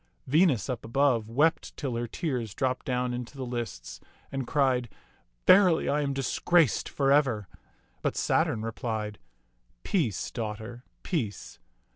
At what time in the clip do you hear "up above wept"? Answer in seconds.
0.67-1.77